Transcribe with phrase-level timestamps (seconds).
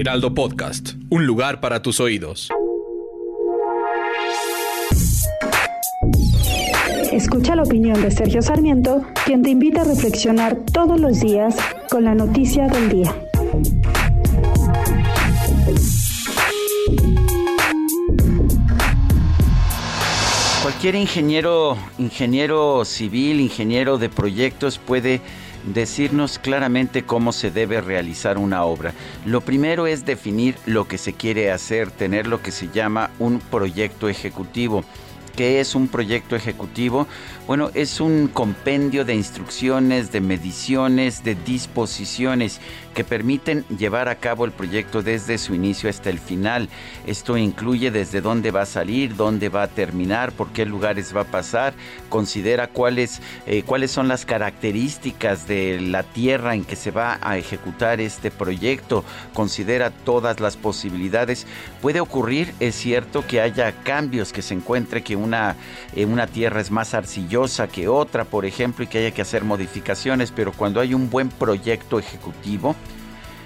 [0.00, 2.48] Heraldo Podcast, un lugar para tus oídos.
[7.12, 11.54] Escucha la opinión de Sergio Sarmiento, quien te invita a reflexionar todos los días
[11.90, 13.14] con la noticia del día.
[20.62, 25.20] Cualquier ingeniero, ingeniero civil, ingeniero de proyectos puede
[25.64, 28.92] decirnos claramente cómo se debe realizar una obra.
[29.26, 33.40] Lo primero es definir lo que se quiere hacer, tener lo que se llama un
[33.40, 34.84] proyecto ejecutivo.
[35.36, 37.06] ¿Qué es un proyecto ejecutivo?
[37.46, 42.60] Bueno, es un compendio de instrucciones, de mediciones, de disposiciones
[42.94, 46.68] que permiten llevar a cabo el proyecto desde su inicio hasta el final.
[47.06, 51.22] Esto incluye desde dónde va a salir, dónde va a terminar, por qué lugares va
[51.22, 51.72] a pasar,
[52.08, 57.38] considera cuáles, eh, cuáles son las características de la tierra en que se va a
[57.38, 61.46] ejecutar este proyecto, considera todas las posibilidades.
[61.80, 65.56] Puede ocurrir, es cierto, que haya cambios, que se encuentre que una,
[65.94, 69.44] eh, una tierra es más arcillosa que otra, por ejemplo, y que haya que hacer
[69.44, 72.74] modificaciones, pero cuando hay un buen proyecto ejecutivo,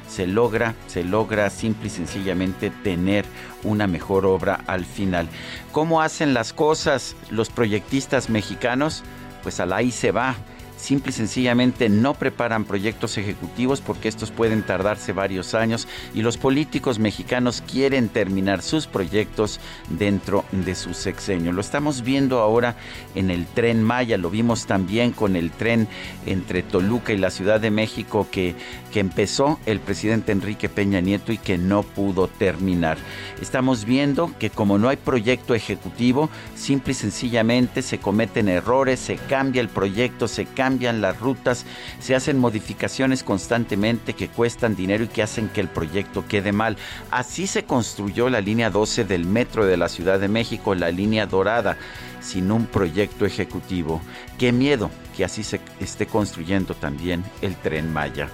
[0.08, 3.24] se logra, se logra simple y sencillamente tener
[3.62, 5.28] una mejor obra al final.
[5.72, 9.02] ¿Cómo hacen las cosas los proyectistas mexicanos?
[9.42, 10.36] Pues a la ahí se va
[10.84, 16.36] simple y sencillamente no preparan proyectos ejecutivos porque estos pueden tardarse varios años y los
[16.36, 21.52] políticos mexicanos quieren terminar sus proyectos dentro de su sexenio.
[21.52, 22.76] Lo estamos viendo ahora
[23.14, 25.88] en el tren Maya, lo vimos también con el tren
[26.26, 28.54] entre Toluca y la Ciudad de México que,
[28.92, 32.98] que empezó el presidente Enrique Peña Nieto y que no pudo terminar.
[33.40, 39.16] Estamos viendo que como no hay proyecto ejecutivo, simple y sencillamente se cometen errores, se
[39.16, 41.66] cambia el proyecto, se cambia cambian las rutas,
[42.00, 46.76] se hacen modificaciones constantemente que cuestan dinero y que hacen que el proyecto quede mal.
[47.12, 51.26] Así se construyó la línea 12 del metro de la Ciudad de México, la línea
[51.26, 51.76] dorada,
[52.20, 54.00] sin un proyecto ejecutivo.
[54.36, 58.28] Qué miedo que así se esté construyendo también el tren Maya.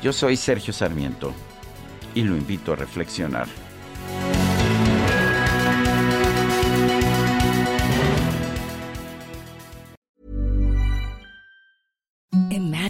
[0.00, 1.32] Yo soy Sergio Sarmiento
[2.14, 3.48] y lo invito a reflexionar.